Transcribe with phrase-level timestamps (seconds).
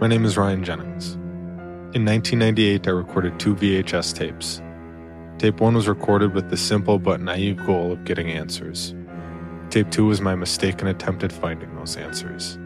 [0.00, 1.14] My name is Ryan Jennings.
[1.92, 4.62] In 1998, I recorded two VHS tapes.
[5.38, 8.94] Tape 1 was recorded with the simple but naive goal of getting answers.
[9.70, 12.60] Tape 2 was my mistaken attempt at finding those answers.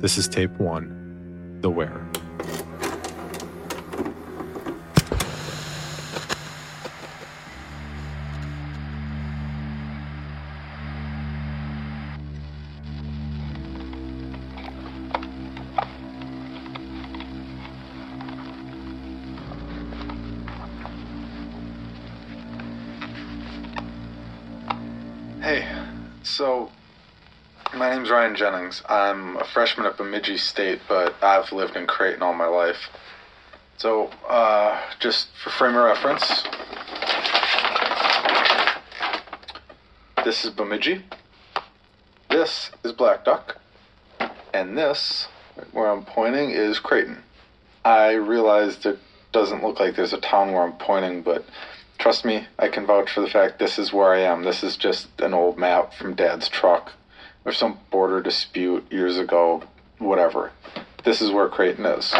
[0.00, 2.04] This is tape 1 The Where.
[26.28, 26.70] So
[27.74, 28.82] my name's Ryan Jennings.
[28.86, 32.90] I'm a freshman at Bemidji State, but I've lived in Creighton all my life.
[33.78, 36.44] So, uh, just for frame of reference,
[40.22, 41.02] this is Bemidji,
[42.28, 43.56] this is Blackduck,
[44.52, 45.28] and this,
[45.72, 47.22] where I'm pointing, is Creighton.
[47.84, 48.98] I realized it
[49.32, 51.44] doesn't look like there's a town where I'm pointing, but
[51.98, 54.44] trust me, I can vouch for the fact this is where I am.
[54.44, 56.92] This is just an old map from Dad's truck
[57.44, 59.62] or some border dispute years ago,
[59.98, 60.52] whatever.
[61.04, 62.14] This is where Creighton is.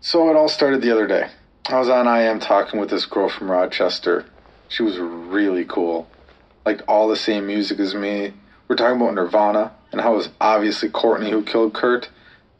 [0.00, 1.28] So it all started the other day.
[1.66, 4.26] I was on IM talking with this girl from Rochester.
[4.68, 6.08] She was really cool.
[6.66, 8.34] Liked all the same music as me.
[8.68, 12.10] We're talking about Nirvana and how it was obviously Courtney who killed Kurt.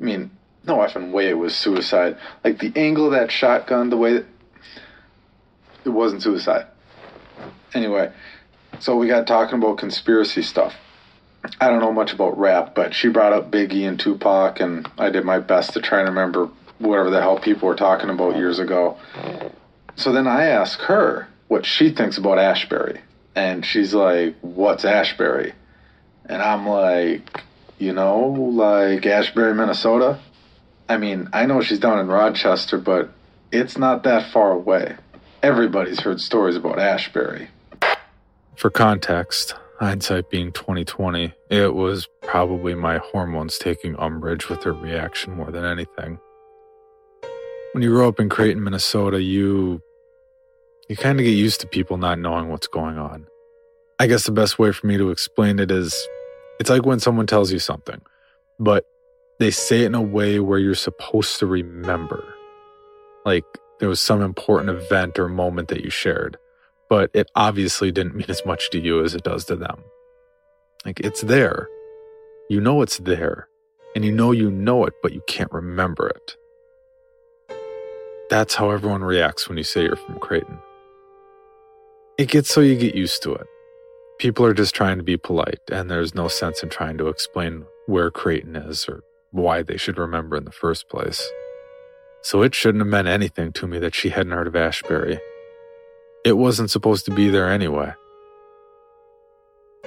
[0.00, 0.30] I mean,
[0.66, 2.16] no effing way it was suicide.
[2.42, 4.26] Like the angle of that shotgun, the way that
[5.84, 6.66] it wasn't suicide.
[7.74, 8.12] Anyway,
[8.80, 10.74] so we got talking about conspiracy stuff.
[11.60, 15.10] I don't know much about rap, but she brought up Biggie and Tupac, and I
[15.10, 18.58] did my best to try and remember whatever the hell people were talking about years
[18.58, 18.96] ago.
[19.96, 23.00] So then I ask her what she thinks about Ashbury.
[23.36, 25.52] And she's like, What's Ashbury?
[26.26, 27.42] And I'm like,
[27.78, 30.18] You know, like Ashbury, Minnesota?
[30.88, 33.10] I mean, I know she's down in Rochester, but
[33.50, 34.96] it's not that far away.
[35.42, 37.48] Everybody's heard stories about Ashbury.
[38.56, 45.34] For context, hindsight being 2020, it was probably my hormones taking umbrage with her reaction
[45.34, 46.18] more than anything.
[47.72, 49.82] When you grow up in Creighton, Minnesota, you
[50.88, 53.26] you kind of get used to people not knowing what's going on.
[53.98, 56.08] I guess the best way for me to explain it is
[56.60, 58.00] it's like when someone tells you something,
[58.60, 58.84] but
[59.38, 62.24] they say it in a way where you're supposed to remember.
[63.24, 63.44] Like
[63.80, 66.36] there was some important event or moment that you shared,
[66.88, 69.82] but it obviously didn't mean as much to you as it does to them.
[70.84, 71.68] Like it's there.
[72.48, 73.48] You know it's there,
[73.96, 76.36] and you know you know it, but you can't remember it.
[78.28, 80.58] That's how everyone reacts when you say you're from Creighton.
[82.18, 83.46] It gets so you get used to it.
[84.18, 87.64] People are just trying to be polite, and there's no sense in trying to explain
[87.86, 89.02] where Creighton is or
[89.34, 91.28] why they should remember in the first place.
[92.22, 95.18] So it shouldn't have meant anything to me that she hadn't heard of Ashbury.
[96.24, 97.92] It wasn't supposed to be there anyway.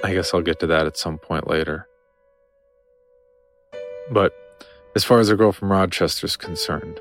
[0.04, 1.88] I guess I'll get to that at some point later.
[4.10, 4.32] But
[4.94, 7.00] as far as the girl from Rochester's concerned,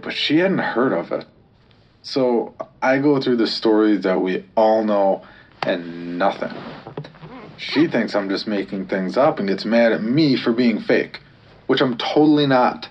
[0.00, 1.26] but she hadn't heard of it.
[2.02, 5.22] So I go through the story that we all know
[5.62, 6.52] and nothing.
[7.58, 11.20] She thinks I'm just making things up and gets mad at me for being fake,
[11.72, 12.90] which I'm totally not.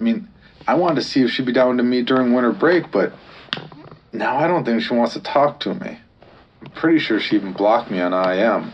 [0.00, 0.26] I mean,
[0.66, 3.12] I wanted to see if she'd be down to meet during winter break, but
[4.10, 5.98] now I don't think she wants to talk to me.
[6.62, 8.72] I'm pretty sure she even blocked me on IM.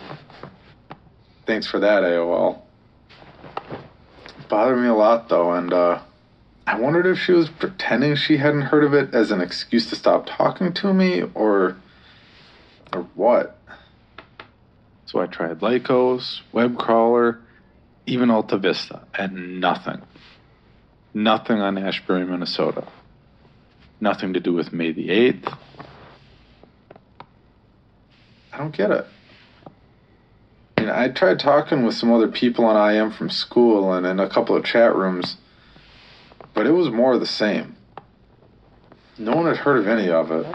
[1.44, 2.60] Thanks for that, AOL.
[4.48, 6.00] bothered me a lot though, and uh,
[6.64, 9.96] I wondered if she was pretending she hadn't heard of it as an excuse to
[9.96, 11.76] stop talking to me, or
[12.92, 13.58] or what.
[15.06, 17.40] So I tried Lycos, Webcrawler,
[18.06, 20.02] even AltaVista, and nothing.
[21.14, 22.86] Nothing on Ashbury, Minnesota.
[24.00, 25.56] Nothing to do with May the 8th.
[28.52, 29.06] I don't get it.
[30.76, 34.18] I, mean, I tried talking with some other people on IM from school and in
[34.18, 35.36] a couple of chat rooms,
[36.54, 37.76] but it was more the same.
[39.18, 40.46] No one had heard of any of it.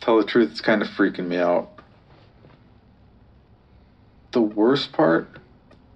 [0.00, 1.79] Tell the truth, it's kind of freaking me out.
[4.32, 5.28] The worst part,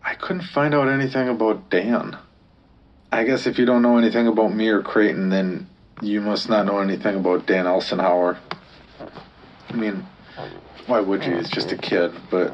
[0.02, 2.16] I couldn't find out anything about Dan.
[3.12, 5.68] I guess if you don't know anything about me or Creighton, then
[6.02, 8.36] you must not know anything about Dan Elsenhauer.
[9.68, 10.04] I mean,
[10.86, 11.36] why would you?
[11.36, 12.52] He's just a kid, but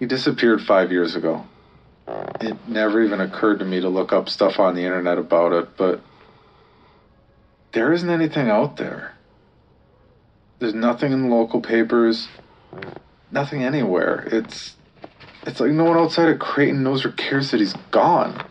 [0.00, 1.46] he disappeared five years ago.
[2.40, 5.76] It never even occurred to me to look up stuff on the internet about it,
[5.76, 6.00] but
[7.72, 9.14] there isn't anything out there.
[10.58, 12.28] There's nothing in the local papers,
[13.30, 14.28] nothing anywhere.
[14.30, 14.74] It's
[15.46, 18.44] it's like no one outside of Creighton knows or cares that he's gone.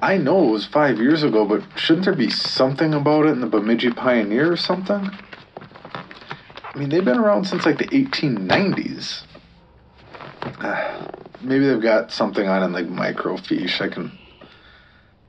[0.00, 3.40] I know it was five years ago, but shouldn't there be something about it in
[3.40, 5.10] the Bemidji Pioneer or something?
[6.62, 9.22] I mean, they've been around since like the 1890s.
[10.42, 11.08] Uh,
[11.40, 13.80] maybe they've got something on in like microfiche.
[13.80, 14.12] I can,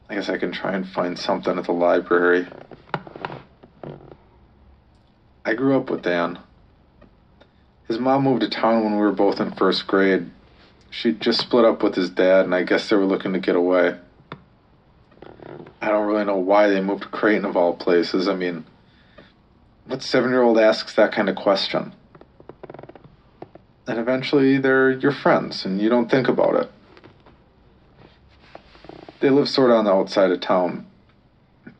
[0.09, 2.47] I guess I can try and find something at the library.
[5.45, 6.39] I grew up with Dan.
[7.87, 10.31] His mom moved to town when we were both in first grade.
[10.89, 13.55] She'd just split up with his dad, and I guess they were looking to get
[13.55, 13.95] away.
[15.81, 18.27] I don't really know why they moved to Creighton of all places.
[18.27, 18.65] I mean,
[19.85, 21.93] what seven year old asks that kind of question?
[23.87, 26.71] And eventually they're your friends, and you don't think about it.
[29.19, 30.87] They live sort of on the outside of town,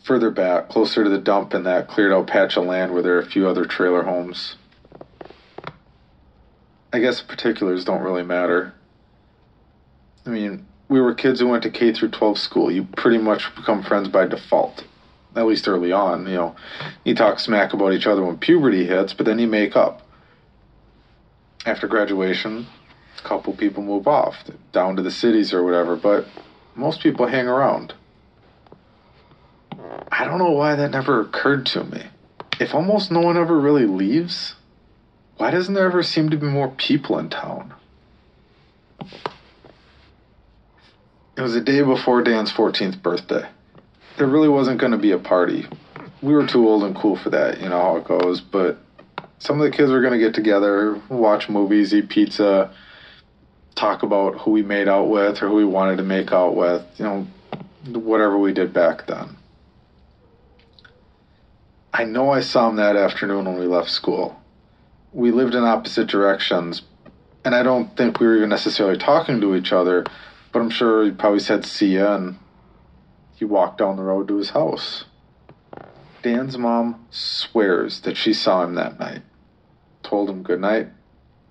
[0.04, 3.16] further back, closer to the dump in that cleared out patch of land where there
[3.16, 4.56] are a few other trailer homes.
[6.94, 8.74] I guess particulars don't really matter.
[10.26, 12.72] I mean, we were kids who went to K through 12 school.
[12.72, 14.84] You pretty much become friends by default.
[15.36, 16.56] At least early on, you know.
[17.04, 20.02] You talk smack about each other when puberty hits, but then you make up.
[21.66, 22.68] After graduation,
[23.18, 24.36] a couple people move off,
[24.72, 26.28] down to the cities or whatever, but
[26.76, 27.94] most people hang around.
[30.12, 32.04] I don't know why that never occurred to me.
[32.60, 34.56] If almost no one ever really leaves,
[35.38, 37.74] why doesn't there ever seem to be more people in town?
[41.38, 43.48] It was the day before Dan's 14th birthday.
[44.18, 45.66] There really wasn't going to be a party.
[46.22, 48.78] We were too old and cool for that, you know how it goes, but
[49.40, 52.74] some of the kids were going to get together, watch movies, eat pizza,
[53.76, 56.84] talk about who we made out with or who we wanted to make out with,
[56.98, 57.28] you know,
[57.88, 59.36] whatever we did back then.
[61.94, 64.42] I know I saw him that afternoon when we left school
[65.16, 66.82] we lived in opposite directions,
[67.46, 70.04] and I don't think we were even necessarily talking to each other,
[70.52, 72.38] but I'm sure he probably said see ya, and
[73.34, 75.06] he walked down the road to his house.
[76.22, 79.22] Dan's mom swears that she saw him that night,
[80.04, 80.90] told him good night,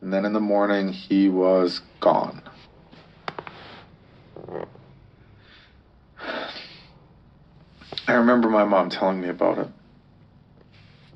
[0.02, 2.42] and then in the morning he was gone.
[8.06, 9.68] I remember my mom telling me about it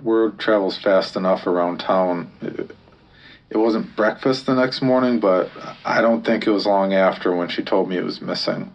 [0.03, 2.31] word travels fast enough around town.
[3.50, 5.50] It, wasn't breakfast the next morning, but
[5.85, 8.73] I don't think it was long after when she told me it was missing.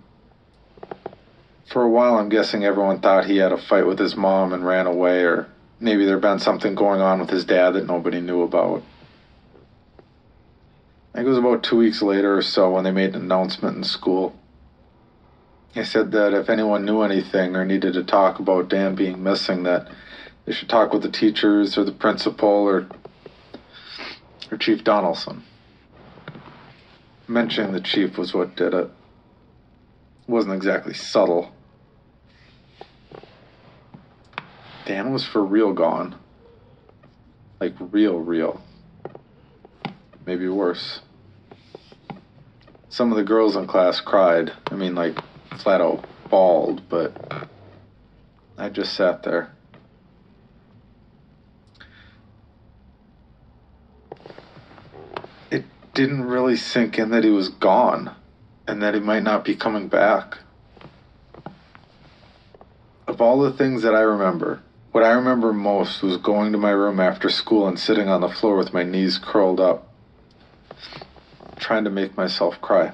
[1.66, 4.66] For a while, I'm guessing everyone thought he had a fight with his mom and
[4.66, 5.48] ran away, or
[5.80, 8.84] maybe there'd been something going on with his dad that nobody knew about.
[11.14, 13.78] I think it was about two weeks later or so when they made an announcement
[13.78, 14.36] in school.
[15.74, 19.64] They said that if anyone knew anything or needed to talk about Dan being missing,
[19.64, 19.88] that
[20.46, 22.88] they should talk with the teachers or the principal or
[24.52, 25.44] or Chief Donaldson.
[27.28, 28.90] Mentioning the chief was what did it.
[30.28, 31.52] Wasn't exactly subtle.
[34.86, 36.16] Dan was for real gone.
[37.60, 38.62] Like real, real.
[40.26, 41.00] Maybe worse.
[42.90, 44.52] Some of the girls in class cried.
[44.68, 45.18] I mean, like,
[45.58, 47.48] flat out bawled, but
[48.58, 49.53] I just sat there.
[55.94, 58.16] Didn't really sink in that he was gone
[58.68, 60.40] and that he might not be coming back.
[63.08, 66.72] Of all the things that I remember, what I remember most was going to my
[66.72, 69.92] room after school and sitting on the floor with my knees curled up,
[71.58, 72.94] trying to make myself cry.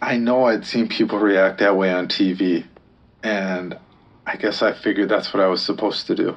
[0.00, 2.64] I know I'd seen people react that way on TV,
[3.22, 3.76] and
[4.24, 6.36] I guess I figured that's what I was supposed to do.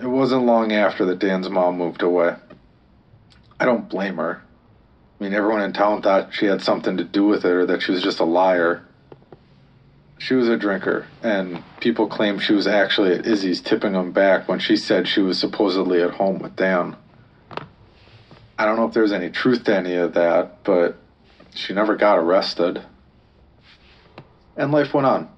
[0.00, 2.36] It wasn't long after that Dan's mom moved away.
[3.58, 4.42] I don't blame her.
[5.20, 7.82] I mean, everyone in town thought she had something to do with it or that
[7.82, 8.84] she was just a liar.
[10.18, 14.48] She was a drinker, and people claim she was actually at Izzy's tipping him back
[14.48, 16.96] when she said she was supposedly at home with Dan.
[18.58, 20.96] I don't know if there's any truth to any of that, but
[21.54, 22.82] she never got arrested.
[24.56, 25.28] And life went on.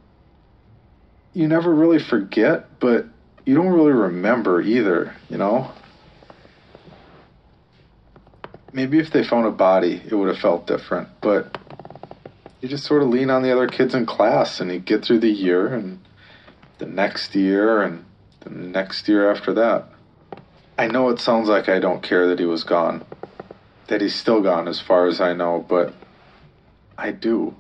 [1.32, 3.06] You never really forget, but
[3.44, 5.70] you don't really remember either, you know?
[8.76, 11.08] Maybe if they found a body, it would have felt different.
[11.22, 11.58] But
[12.60, 15.20] you just sort of lean on the other kids in class and you get through
[15.20, 15.98] the year and
[16.76, 18.04] the next year and
[18.40, 19.88] the next year after that.
[20.78, 23.02] I know it sounds like I don't care that he was gone,
[23.86, 25.94] that he's still gone as far as I know, but
[26.98, 27.54] I do.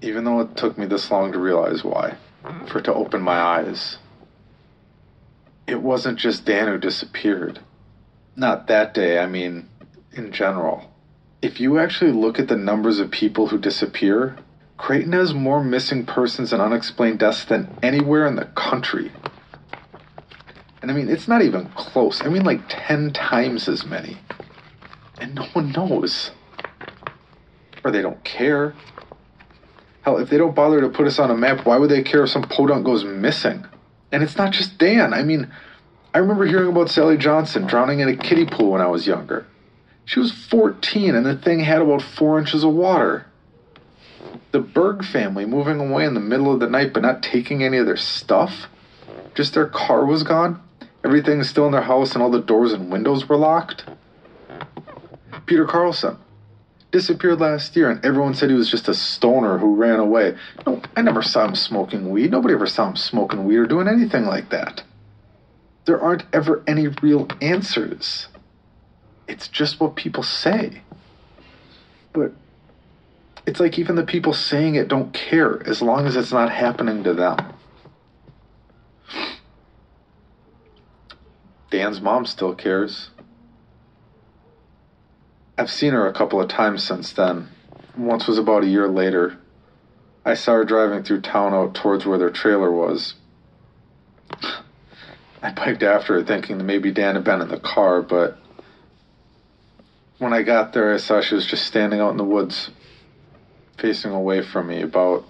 [0.00, 2.16] Even though it took me this long to realize why,
[2.66, 3.98] for to open my eyes.
[5.66, 7.60] It wasn't just Dan who disappeared.
[8.36, 9.68] Not that day, I mean
[10.12, 10.90] in general.
[11.42, 14.36] If you actually look at the numbers of people who disappear,
[14.76, 19.12] Creighton has more missing persons and unexplained deaths than anywhere in the country.
[20.82, 22.22] And I mean, it's not even close.
[22.22, 24.18] I mean, like 10 times as many.
[25.18, 26.32] And no one knows.
[27.84, 28.74] Or they don't care.
[30.02, 32.24] Hell, if they don't bother to put us on a map, why would they care
[32.24, 33.64] if some podunk goes missing?
[34.12, 35.14] And it's not just Dan.
[35.14, 35.50] I mean,
[36.14, 39.46] I remember hearing about Sally Johnson drowning in a kiddie pool when I was younger.
[40.04, 43.26] She was 14 and the thing had about four inches of water.
[44.52, 47.78] The Berg family moving away in the middle of the night but not taking any
[47.78, 48.68] of their stuff?
[49.34, 50.62] Just their car was gone?
[51.04, 53.84] Everything's still in their house and all the doors and windows were locked?
[55.46, 56.16] Peter Carlson
[56.92, 60.36] disappeared last year and everyone said he was just a stoner who ran away.
[60.64, 62.30] No, I never saw him smoking weed.
[62.30, 64.84] Nobody ever saw him smoking weed or doing anything like that.
[65.84, 68.28] There aren't ever any real answers.
[69.28, 70.82] It's just what people say.
[72.12, 72.32] But
[73.46, 77.04] it's like even the people saying it don't care as long as it's not happening
[77.04, 77.38] to them.
[81.70, 83.10] Dan's mom still cares.
[85.58, 87.48] I've seen her a couple of times since then.
[87.96, 89.38] Once was about a year later.
[90.24, 93.14] I saw her driving through town out towards where their trailer was.
[95.44, 98.38] I biked after her thinking that maybe Dan had been in the car, but
[100.16, 102.70] when I got there, I saw she was just standing out in the woods,
[103.76, 105.26] facing away from me, about,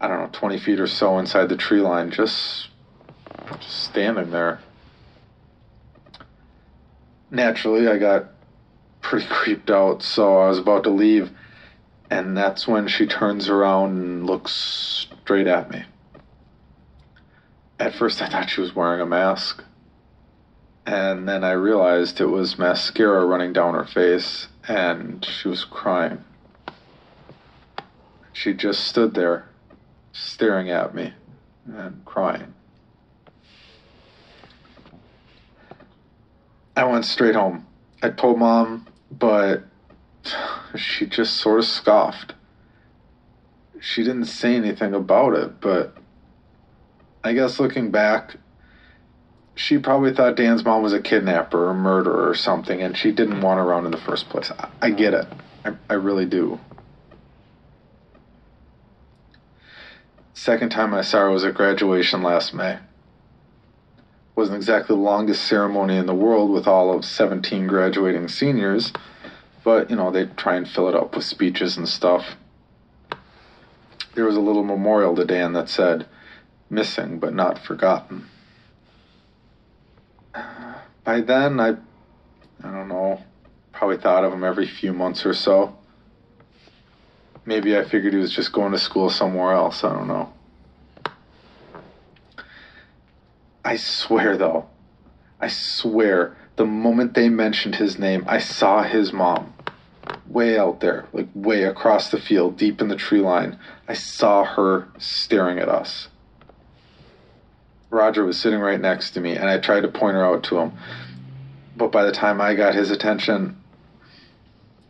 [0.00, 2.70] I don't know, 20 feet or so inside the tree line, just,
[3.60, 4.58] just standing there.
[7.30, 8.24] Naturally, I got
[9.00, 11.30] pretty creeped out, so I was about to leave,
[12.10, 15.84] and that's when she turns around and looks straight at me.
[17.78, 19.62] At first, I thought she was wearing a mask.
[20.84, 26.24] And then I realized it was mascara running down her face, and she was crying.
[28.32, 29.48] She just stood there,
[30.12, 31.12] staring at me
[31.66, 32.54] and crying.
[36.76, 37.66] I went straight home.
[38.02, 39.64] I told mom, but
[40.76, 42.34] she just sort of scoffed.
[43.80, 45.96] She didn't say anything about it, but
[47.24, 48.36] I guess looking back,
[49.54, 53.10] she probably thought Dan's mom was a kidnapper or a murderer or something, and she
[53.10, 54.50] didn't want her around in the first place.
[54.52, 55.26] I, I get it.
[55.64, 56.60] I, I really do.
[60.32, 62.78] Second time I saw her was at graduation last May.
[64.36, 68.92] Wasn't exactly the longest ceremony in the world with all of 17 graduating seniors,
[69.64, 72.36] but you know, they try and fill it up with speeches and stuff.
[74.14, 76.06] There was a little memorial to Dan that said,
[76.70, 78.26] missing but not forgotten.
[81.04, 81.70] By then, I,
[82.62, 83.22] I don't know,
[83.72, 85.76] probably thought of him every few months or so.
[87.46, 89.82] Maybe I figured he was just going to school somewhere else.
[89.82, 90.32] I don't know.
[93.64, 94.66] I swear, though,
[95.40, 99.54] I swear, the moment they mentioned his name, I saw his mom
[100.26, 103.58] way out there, like way across the field, deep in the tree line.
[103.86, 106.08] I saw her staring at us.
[107.90, 110.58] Roger was sitting right next to me, and I tried to point her out to
[110.58, 110.72] him.
[111.76, 113.56] But by the time I got his attention,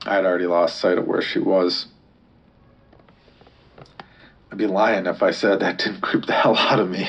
[0.05, 1.87] I had already lost sight of where she was.
[4.51, 7.09] I'd be lying if I said that didn't creep the hell out of me.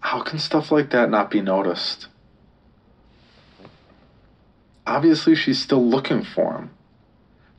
[0.00, 2.06] How can stuff like that not be noticed?
[4.86, 6.70] Obviously, she's still looking for him.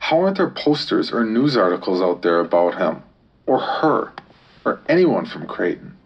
[0.00, 3.04] How aren't there posters or news articles out there about him?
[3.46, 4.12] Or her,
[4.64, 5.96] or anyone from Creighton.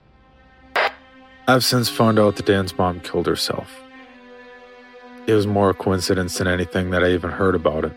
[1.46, 3.70] I've since found out that Dan's mom killed herself.
[5.26, 7.92] It was more a coincidence than anything that I even heard about it.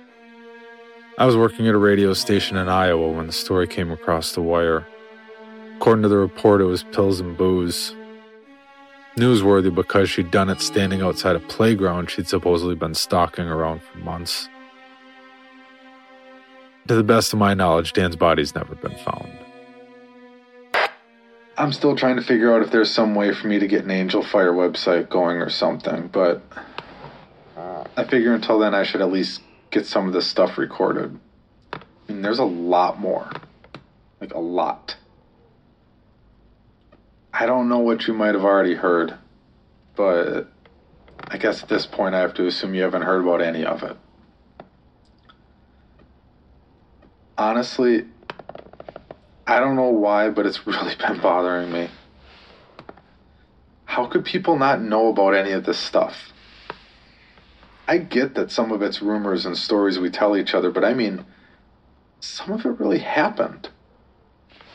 [1.17, 4.41] I was working at a radio station in Iowa when the story came across the
[4.41, 4.85] wire.
[5.77, 7.95] According to the report, it was pills and booze.
[9.15, 13.97] Newsworthy because she'd done it standing outside a playground she'd supposedly been stalking around for
[13.97, 14.47] months.
[16.87, 19.29] To the best of my knowledge, Dan's body's never been found.
[21.57, 23.89] I'm still trying to figure out if there's some way for me to get an
[23.89, 26.41] Angelfire website going or something, but
[27.57, 29.41] I figure until then I should at least
[29.71, 31.19] get some of this stuff recorded.
[31.73, 33.29] I mean, there's a lot more.
[34.21, 34.95] Like, a lot.
[37.33, 39.13] I don't know what you might have already heard,
[39.95, 40.47] but
[41.27, 43.83] I guess at this point I have to assume you haven't heard about any of
[43.83, 43.97] it.
[47.37, 48.05] Honestly,
[49.45, 51.89] I don't know why, but it's really been bothering me.
[53.85, 56.31] How could people not know about any of this stuff?
[57.87, 60.93] I get that some of it's rumors and stories we tell each other, but I
[60.93, 61.25] mean,
[62.19, 63.69] some of it really happened.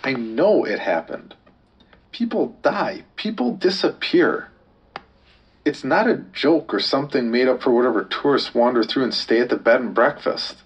[0.02, 1.34] I know it happened.
[2.10, 4.50] People die, people disappear.
[5.64, 9.40] It's not a joke or something made up for whatever tourists wander through and stay
[9.40, 10.56] at the bed and breakfast.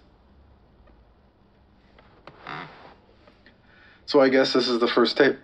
[4.07, 5.37] So I guess this is the first tape.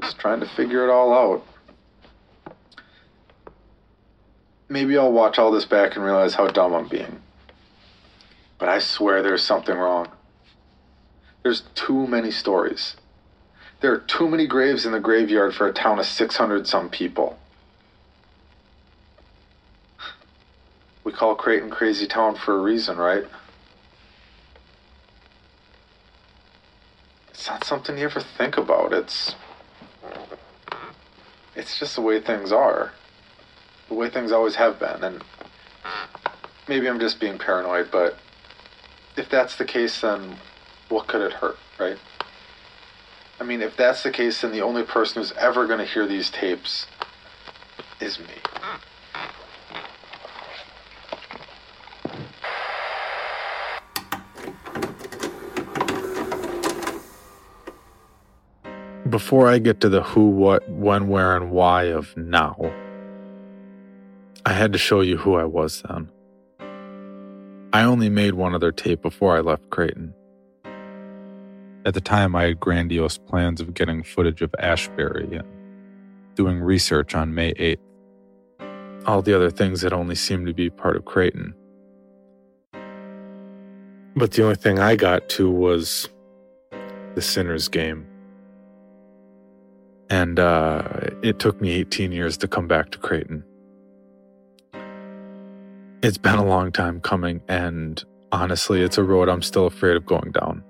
[0.00, 1.44] Just trying to figure it all out.
[4.68, 7.20] Maybe I'll watch all this back and realize how dumb I'm being.
[8.58, 10.08] But I swear there's something wrong.
[11.42, 12.96] There's too many stories.
[13.80, 17.38] There are too many graves in the graveyard for a town of 600 some people.
[21.02, 23.24] We call Creighton Crazy Town for a reason, right?
[27.44, 28.94] It's not something you ever think about.
[28.94, 29.34] It's.
[31.54, 32.92] It's just the way things are.
[33.88, 35.04] The way things always have been.
[35.04, 35.22] And
[36.66, 38.16] maybe I'm just being paranoid, but
[39.18, 40.38] if that's the case, then
[40.88, 41.98] what could it hurt, right?
[43.38, 46.06] I mean, if that's the case, then the only person who's ever going to hear
[46.06, 46.86] these tapes
[48.00, 48.53] is me.
[59.14, 62.56] Before I get to the who, what, when, where, and why of now,
[64.44, 66.08] I had to show you who I was then.
[67.72, 70.12] I only made one other tape before I left Creighton.
[71.86, 75.46] At the time, I had grandiose plans of getting footage of Ashbury and
[76.34, 79.06] doing research on May 8th.
[79.06, 81.54] All the other things that only seemed to be part of Creighton.
[84.16, 86.08] But the only thing I got to was
[87.14, 88.08] the Sinners game.
[90.14, 90.84] And uh,
[91.24, 93.42] it took me 18 years to come back to Creighton.
[96.04, 98.00] It's been a long time coming, and
[98.30, 100.62] honestly, it's a road I'm still afraid of going down.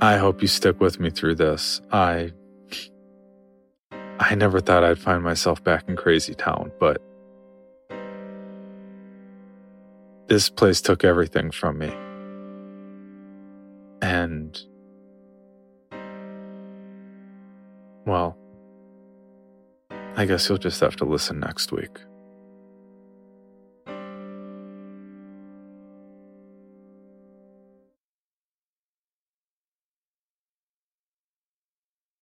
[0.00, 1.80] I hope you stick with me through this.
[1.92, 2.32] I
[4.18, 7.00] I never thought I'd find myself back in Crazy Town, but
[10.26, 11.94] this place took everything from me.
[14.02, 14.60] And
[18.06, 18.36] well,
[20.16, 21.98] I guess you'll just have to listen next week.